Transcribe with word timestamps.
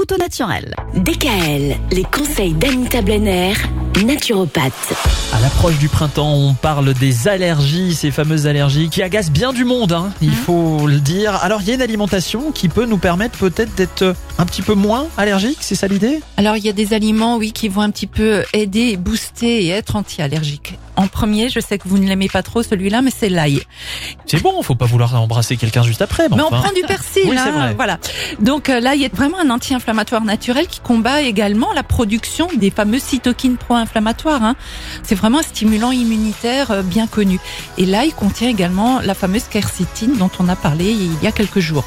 tout 0.00 0.14
au 0.14 0.18
naturel. 0.18 0.74
DKL, 0.94 1.76
les 1.92 2.04
conseils 2.04 2.54
d'Anita 2.54 3.02
Blenner, 3.02 3.52
naturopathe. 3.98 4.94
À 5.34 5.40
l'approche 5.40 5.78
du 5.78 5.88
printemps, 5.88 6.32
on 6.32 6.54
parle 6.54 6.94
des 6.94 7.28
allergies, 7.28 7.94
ces 7.94 8.10
fameuses 8.10 8.46
allergies 8.46 8.88
qui 8.88 9.02
agacent 9.02 9.30
bien 9.30 9.52
du 9.52 9.64
monde, 9.64 9.92
hein, 9.92 10.10
il 10.22 10.32
faut 10.34 10.86
le 10.86 10.98
dire. 11.00 11.34
Alors 11.42 11.60
il 11.60 11.68
y 11.68 11.70
a 11.72 11.74
une 11.74 11.82
alimentation 11.82 12.50
qui 12.52 12.68
peut 12.68 12.86
nous 12.86 12.98
permettre 12.98 13.38
peut-être 13.38 13.74
d'être 13.74 14.14
un 14.38 14.46
petit 14.46 14.62
peu 14.62 14.74
moins 14.74 15.06
allergique, 15.18 15.58
c'est 15.60 15.74
ça 15.74 15.86
l'idée? 15.86 16.20
Alors 16.36 16.56
il 16.56 16.64
y 16.64 16.68
a 16.68 16.72
des 16.72 16.94
aliments, 16.94 17.36
oui, 17.36 17.52
qui 17.52 17.68
vont 17.68 17.82
un 17.82 17.90
petit 17.90 18.06
peu 18.06 18.44
aider, 18.54 18.96
booster 18.96 19.64
et 19.66 19.68
être 19.68 19.96
anti-allergiques. 19.96 20.78
En 20.96 21.06
premier, 21.06 21.48
je 21.48 21.60
sais 21.60 21.78
que 21.78 21.88
vous 21.88 21.98
ne 21.98 22.06
l'aimez 22.06 22.28
pas 22.28 22.42
trop 22.42 22.62
celui-là, 22.62 23.00
mais 23.00 23.10
c'est 23.16 23.30
l'ail. 23.30 23.62
C'est 24.26 24.42
bon, 24.42 24.60
faut 24.62 24.74
pas 24.74 24.84
vouloir 24.86 25.14
embrasser 25.20 25.56
quelqu'un 25.56 25.82
juste 25.82 26.02
après. 26.02 26.28
Mais 26.28 26.42
on 26.42 26.46
enfin. 26.48 26.60
prend 26.60 26.72
du 26.72 26.82
persil, 26.82 27.22
Oui, 27.26 27.36
hein, 27.38 27.50
vrai. 27.52 27.74
voilà. 27.74 27.98
Donc 28.40 28.68
euh, 28.68 28.80
l'ail 28.80 29.04
est 29.04 29.14
vraiment 29.14 29.38
un 29.40 29.50
anti-inflammatoire 29.50 30.24
naturel 30.24 30.66
qui 30.66 30.80
combat 30.80 31.22
également 31.22 31.72
la 31.72 31.82
production 31.82 32.48
des 32.56 32.70
fameux 32.70 32.98
cytokines 32.98 33.56
pro-inflammatoires. 33.80 34.44
hein. 34.44 34.56
C'est 35.02 35.14
vraiment 35.14 35.38
un 35.38 35.42
stimulant 35.42 35.90
immunitaire 35.90 36.70
euh, 36.70 36.82
bien 36.82 37.06
connu. 37.06 37.38
Et 37.78 37.86
l'ail 37.86 38.12
contient 38.12 38.48
également 38.48 39.00
la 39.00 39.14
fameuse 39.14 39.44
quercétine 39.44 40.16
dont 40.16 40.30
on 40.38 40.48
a 40.48 40.56
parlé 40.56 40.92
il 40.92 41.22
y 41.22 41.26
a 41.26 41.32
quelques 41.32 41.60
jours. 41.60 41.84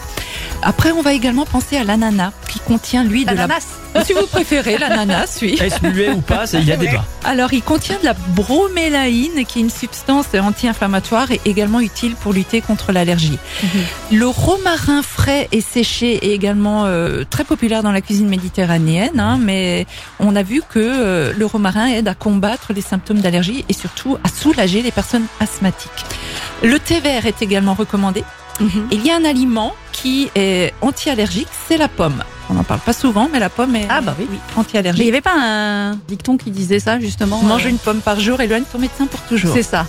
Après, 0.61 0.91
on 0.91 1.01
va 1.01 1.13
également 1.13 1.45
penser 1.45 1.77
à 1.77 1.83
l'ananas 1.83 2.31
contient 2.67 3.03
lui 3.03 3.25
de 3.25 3.33
la... 3.33 3.47
Si 4.03 4.13
vous 4.13 4.25
préférez, 4.25 4.77
l'ananas, 4.77 5.39
oui. 5.41 5.57
Est-ce 5.61 5.85
muet 5.85 6.09
ou 6.09 6.21
pas 6.21 6.45
Il 6.53 6.65
y 6.65 6.71
a 6.71 6.77
débat. 6.77 7.05
Alors, 7.23 7.53
il 7.53 7.61
contient 7.61 7.97
de 7.99 8.05
la 8.05 8.13
bromélaïne, 8.13 9.45
qui 9.45 9.59
est 9.59 9.61
une 9.61 9.69
substance 9.69 10.25
anti-inflammatoire 10.33 11.31
et 11.31 11.39
également 11.45 11.79
utile 11.79 12.15
pour 12.15 12.33
lutter 12.33 12.61
contre 12.61 12.91
l'allergie. 12.91 13.37
Le 14.11 14.27
romarin 14.27 15.03
frais 15.03 15.47
et 15.51 15.61
séché 15.61 16.25
est 16.25 16.33
également 16.33 16.85
euh, 16.85 17.23
très 17.29 17.43
populaire 17.43 17.83
dans 17.83 17.91
la 17.91 18.01
cuisine 18.01 18.27
méditerranéenne, 18.27 19.19
hein, 19.19 19.37
mais 19.39 19.85
on 20.19 20.35
a 20.35 20.43
vu 20.43 20.61
que 20.67 20.79
euh, 20.79 21.33
le 21.37 21.45
romarin 21.45 21.87
aide 21.87 22.07
à 22.07 22.15
combattre 22.15 22.73
les 22.73 22.81
symptômes 22.81 23.19
d'allergie 23.19 23.63
et 23.69 23.73
surtout 23.73 24.17
à 24.23 24.29
soulager 24.29 24.81
les 24.81 24.91
personnes 24.91 25.25
asthmatiques. 25.39 25.91
Le 26.63 26.79
thé 26.79 26.99
vert 26.99 27.25
est 27.25 27.41
également 27.41 27.73
recommandé. 27.73 28.23
Il 28.91 29.05
y 29.05 29.09
a 29.09 29.15
un 29.15 29.25
aliment 29.25 29.73
qui 29.91 30.29
est 30.35 30.73
anti-allergique, 30.81 31.47
c'est 31.67 31.77
la 31.77 31.87
pomme. 31.87 32.23
On 32.49 32.53
n'en 32.55 32.63
parle 32.63 32.81
pas 32.81 32.93
souvent, 32.93 33.29
mais 33.31 33.39
la 33.39 33.49
pomme 33.49 33.75
est 33.75 33.87
Ah 33.89 34.01
bah 34.01 34.15
oui. 34.19 34.25
oui, 34.29 34.37
Mais 34.37 34.53
il 34.55 34.59
anti-allergique. 34.59 35.03
n'y 35.03 35.09
avait 35.09 35.21
pas 35.21 35.35
un 35.37 35.91
dicton 36.07 36.37
qui 36.37 36.51
disait 36.51 36.79
ça 36.79 36.99
justement 36.99 37.41
Mange 37.41 37.65
euh, 37.65 37.69
une 37.69 37.77
pomme 37.77 38.01
par 38.01 38.19
jour, 38.19 38.41
éloigne 38.41 38.63
ton 38.71 38.79
médecin 38.79 39.05
pour 39.07 39.21
toujours. 39.21 39.53
C'est 39.53 39.63
ça. 39.63 39.85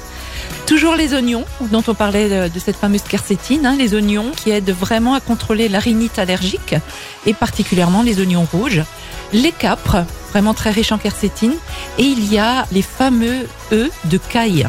Toujours 0.66 0.94
les 0.94 1.14
oignons, 1.14 1.44
dont 1.72 1.82
on 1.88 1.94
parlait 1.94 2.48
de, 2.48 2.58
cette 2.58 2.77
fameuse 2.77 3.02
quercétine, 3.02 3.66
hein, 3.66 3.77
les 3.78 3.94
oignons 3.94 4.27
qui 4.36 4.50
aident 4.50 4.70
vraiment 4.70 5.14
à 5.14 5.20
contrôler 5.20 5.69
la 5.69 5.78
rhinite 5.78 6.19
allergique, 6.19 6.75
et 7.27 7.34
particulièrement 7.34 8.02
les 8.02 8.19
oignons 8.20 8.47
rouges. 8.50 8.82
Les 9.32 9.52
capres, 9.52 10.05
vraiment 10.30 10.55
très 10.55 10.70
riches 10.70 10.92
en 10.92 10.98
quercétine. 10.98 11.55
Et 11.98 12.05
il 12.05 12.32
y 12.32 12.38
a 12.38 12.66
les 12.72 12.82
fameux 12.82 13.47
œufs 13.72 13.91
de 14.05 14.19
caille. 14.19 14.66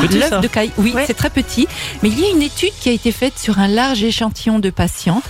Petit, 0.00 0.18
L'œuf 0.18 0.40
de 0.40 0.46
caille, 0.48 0.72
oui, 0.78 0.92
Ouais. 0.94 1.04
c'est 1.06 1.14
très 1.14 1.30
petit. 1.30 1.68
Mais 2.02 2.08
il 2.08 2.18
y 2.18 2.24
a 2.24 2.30
une 2.30 2.42
étude 2.42 2.72
qui 2.80 2.88
a 2.88 2.92
été 2.92 3.12
faite 3.12 3.38
sur 3.38 3.58
un 3.58 3.68
large 3.68 4.02
échantillon 4.02 4.58
de 4.58 4.70
patients. 4.70 5.22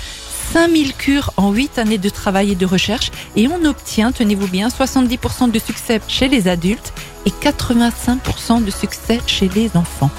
5000 0.52 0.94
cures 0.94 1.32
en 1.36 1.52
8 1.52 1.78
années 1.78 1.98
de 1.98 2.08
travail 2.08 2.52
et 2.52 2.54
de 2.54 2.66
recherche. 2.66 3.10
Et 3.36 3.48
on 3.48 3.64
obtient, 3.64 4.12
tenez-vous 4.12 4.48
bien, 4.48 4.68
70% 4.68 5.50
de 5.50 5.58
succès 5.58 6.00
chez 6.08 6.28
les 6.28 6.48
adultes 6.48 6.92
et 7.26 7.30
85% 7.30 8.64
de 8.64 8.70
succès 8.70 9.20
chez 9.26 9.48
les 9.48 9.76
enfants. 9.76 10.10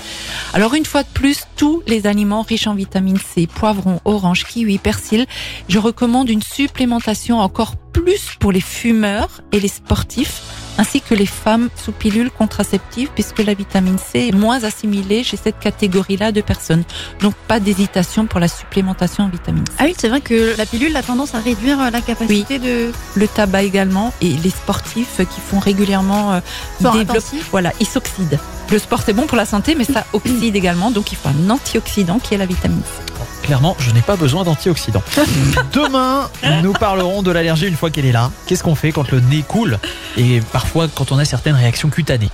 Alors 0.54 0.74
une 0.74 0.86
fois 0.86 1.04
de 1.04 1.08
plus, 1.10 1.44
tous 1.56 1.84
les 1.88 2.08
aliments 2.08 2.42
riches 2.42 2.68
en 2.68 2.76
vitamine 2.76 3.18
C, 3.18 3.48
poivrons, 3.48 4.00
orange, 4.06 4.46
kiwi, 4.46 4.78
persil, 4.78 5.26
je 5.70 5.80
recommande 5.80 6.30
une 6.30 6.42
supplémentation 6.42 7.40
encore 7.40 7.76
plus 7.94 8.36
pour 8.40 8.52
les 8.52 8.62
fumeurs 8.62 9.42
et 9.52 9.60
les 9.60 9.68
sportifs, 9.68 10.42
ainsi 10.78 11.02
que 11.02 11.14
les 11.16 11.26
femmes 11.26 11.70
sous 11.76 11.92
pilule 11.92 12.30
contraceptive, 12.32 13.10
puisque 13.14 13.40
la 13.40 13.54
vitamine 13.54 13.98
C 13.98 14.28
est 14.30 14.36
moins 14.36 14.64
assimilée 14.64 15.24
chez 15.24 15.38
cette 15.38 15.60
catégorie-là 15.60 16.32
de 16.32 16.42
personnes. 16.42 16.84
Donc 17.22 17.34
pas 17.48 17.60
d'hésitation 17.60 18.26
pour 18.26 18.40
la 18.40 18.48
supplémentation 18.48 19.24
en 19.26 19.30
vitamine 19.30 19.66
C. 19.68 19.74
Ah 19.80 19.84
oui, 19.86 19.96
c'est 19.98 20.10
vrai 20.10 20.22
que 20.22 20.56
la 20.58 20.66
pilule 20.66 20.96
a 20.96 21.04
tendance 21.04 21.36
à 21.36 21.40
réduire 21.40 21.80
euh, 21.80 21.90
la 21.90 22.02
capacité 22.02 22.60
de 22.60 22.92
Le 23.16 23.28
tabac 23.28 23.64
également 23.64 24.14
et 24.22 24.30
les 24.30 24.50
sportifs 24.50 25.18
qui 25.18 25.42
font 25.42 25.60
régulièrement 25.60 26.34
euh, 26.34 26.40
sport 26.80 26.94
développent- 26.94 27.16
voilà, 27.52 27.72
ils 27.80 27.88
s'oxydent. 27.88 28.40
Le 28.72 28.80
sport 28.80 29.02
c'est 29.06 29.14
bon 29.14 29.28
pour 29.28 29.38
la 29.38 29.46
santé, 29.46 29.76
mais 29.76 29.84
ça 29.84 30.06
oxyde 30.14 30.56
également, 30.56 30.92
donc 30.92 31.12
il 31.12 31.18
faut 31.18 31.30
un 31.30 31.50
antioxydant 31.50 32.20
qui 32.20 32.34
est 32.34 32.38
la 32.38 32.46
vitamine 32.46 32.82
C. 32.82 33.14
Clairement, 33.44 33.76
je 33.80 33.92
n'ai 33.92 34.02
pas 34.02 34.16
besoin 34.16 34.44
d'antioxydants. 34.44 35.04
Demain, 35.74 36.30
nous 36.64 36.74
parlerons 36.74 37.22
de 37.22 37.32
l'allergie 37.32 37.68
une 37.68 37.76
fois 37.76 37.92
qu'elle 37.92 38.06
est 38.06 38.12
là. 38.12 38.32
Qu'est-ce 38.48 38.64
qu'on 38.64 38.76
fait 38.76 38.92
quand 38.92 39.12
le 39.12 39.20
nez 39.20 39.44
coule 39.48 39.78
et 40.18 40.42
parfois 40.52 40.88
quand 40.88 41.12
on 41.12 41.20
a 41.20 41.26
certaines 41.26 41.56
réactions 41.56 41.90
cutanées 41.90 42.30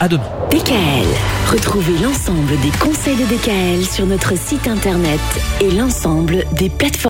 À 0.00 0.08
demain. 0.08 0.24
DKL. 0.50 1.06
Retrouvez 1.52 1.98
l'ensemble 1.98 2.58
des 2.62 2.70
conseils 2.78 3.16
de 3.16 3.24
DKL 3.24 3.84
sur 3.84 4.06
notre 4.06 4.38
site 4.38 4.66
internet 4.66 5.20
et 5.60 5.70
l'ensemble 5.70 6.44
des 6.52 6.70
plateformes. 6.70 6.94